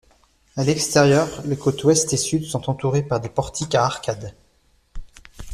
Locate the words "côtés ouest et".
1.57-2.17